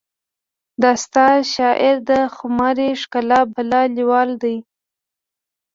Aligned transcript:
د 0.81 0.83
ستا 1.03 1.27
شاعر 1.53 1.95
د 2.09 2.11
خماري 2.35 2.89
ښکلا 3.01 3.39
بلا 3.53 3.81
لیوال 3.95 4.29
دی 4.43 4.57